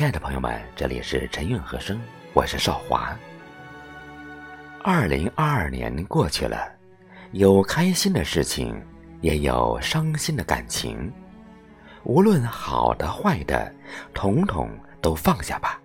[0.00, 2.00] 亲爱的朋友们，这里是陈韵和声，
[2.32, 3.14] 我是少华。
[4.82, 6.72] 二零二二年过去了，
[7.32, 8.82] 有开心的事情，
[9.20, 11.12] 也有伤心的感情。
[12.04, 13.70] 无论好的坏的，
[14.14, 14.70] 统统
[15.02, 15.78] 都放下吧，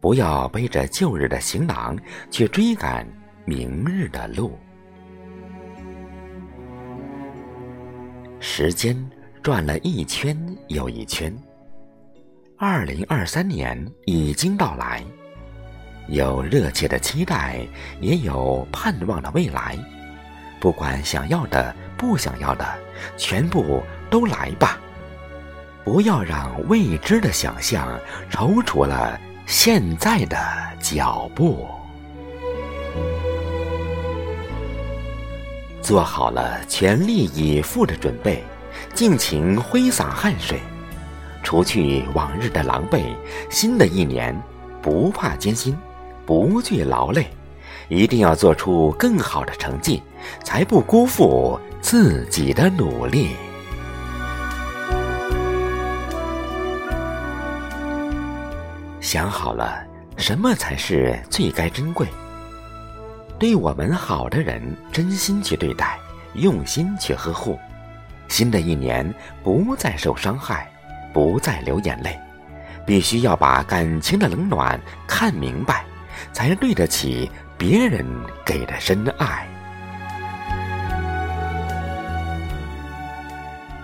[0.00, 1.98] 不要背着旧日的行囊
[2.30, 3.08] 去追赶
[3.46, 4.58] 明日的路。
[8.38, 8.94] 时间
[9.42, 10.36] 转了一圈
[10.68, 11.34] 又一圈，
[12.56, 15.02] 二零二三年已经到来，
[16.06, 17.66] 有热切的期待，
[18.00, 19.76] 也有盼望的未来。
[20.60, 22.64] 不管想要的、不想要的，
[23.16, 24.78] 全部都来吧！
[25.82, 27.98] 不要让未知的想象
[28.30, 30.38] 踌躇了现在的
[30.80, 31.66] 脚步。
[35.82, 38.44] 做好了全力以赴的准备，
[38.94, 40.60] 尽情挥洒汗水，
[41.44, 43.04] 除去往日的狼狈。
[43.50, 44.36] 新的一年，
[44.82, 45.76] 不怕艰辛，
[46.26, 47.28] 不惧劳累，
[47.88, 50.02] 一定要做出更好的成绩，
[50.42, 53.28] 才不辜负自己的努力。
[59.00, 59.84] 想好了，
[60.16, 62.08] 什么才是最该珍贵？
[63.38, 65.98] 对我们好的人，真心去对待，
[66.34, 67.58] 用心去呵护。
[68.28, 70.68] 新的一年，不再受伤害，
[71.14, 72.20] 不再流眼泪，
[72.84, 75.84] 必须要把感情的冷暖看明白，
[76.32, 78.04] 才对得起别人
[78.44, 79.48] 给的深爱。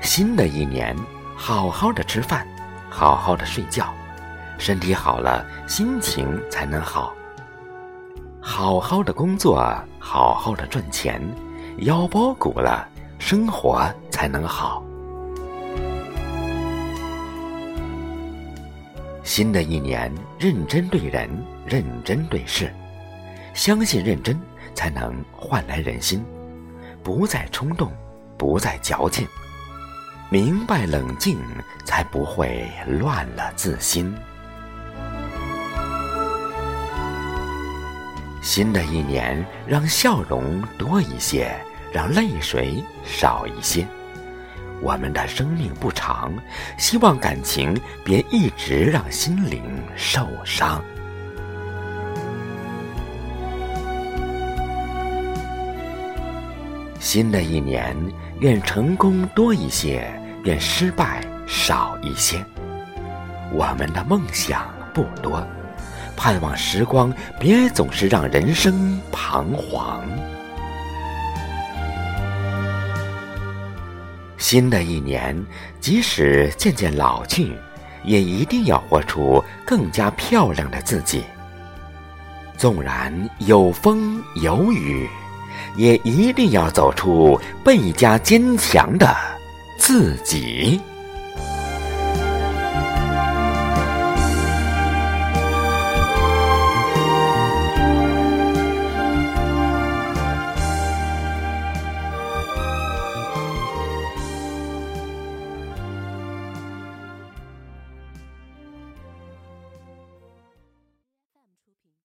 [0.00, 0.96] 新的一年，
[1.36, 2.46] 好好的吃饭，
[2.90, 3.86] 好好的睡觉，
[4.58, 7.14] 身体好了，心情才能好。
[8.40, 9.64] 好好的工作，
[10.00, 11.22] 好好的赚钱，
[11.78, 12.86] 腰包鼓了，
[13.20, 14.82] 生活才能好。
[19.22, 21.30] 新的一年，认真对人，
[21.64, 22.72] 认真对事，
[23.54, 24.38] 相信认真
[24.74, 26.24] 才能换来人心，
[27.04, 27.92] 不再冲动，
[28.36, 29.26] 不再矫情，
[30.28, 31.38] 明白冷静，
[31.84, 34.12] 才不会乱了自心。
[38.42, 41.54] 新的一年，让笑容多一些，
[41.92, 43.86] 让泪水少一些。
[44.82, 46.34] 我们的生命不长，
[46.76, 49.62] 希望感情别一直让心灵
[49.96, 50.82] 受伤。
[56.98, 57.96] 新的一年，
[58.40, 60.12] 愿成功多一些，
[60.42, 62.44] 愿失败少一些。
[63.52, 65.46] 我们的梦想不多。
[66.16, 70.04] 盼望时光别总是让人生彷徨。
[74.42, 75.46] 新的一年，
[75.80, 77.52] 即使渐渐老去，
[78.04, 81.22] 也一定要活出更加漂亮的自己。
[82.58, 85.08] 纵然有风有雨，
[85.76, 89.16] 也一定要走出倍加坚强的
[89.78, 90.80] 自己。